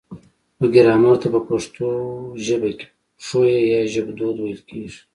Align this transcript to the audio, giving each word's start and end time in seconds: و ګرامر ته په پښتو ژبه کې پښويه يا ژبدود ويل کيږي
و 0.59 0.61
ګرامر 0.73 1.15
ته 1.21 1.27
په 1.33 1.39
پښتو 1.47 1.87
ژبه 2.45 2.69
کې 2.77 2.87
پښويه 3.17 3.59
يا 3.73 3.79
ژبدود 3.93 4.35
ويل 4.39 4.61
کيږي 4.69 4.99